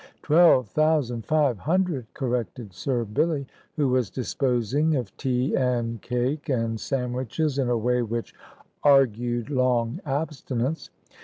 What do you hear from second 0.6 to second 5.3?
thousand five hundred," corrected Sir Billy, who was disposing of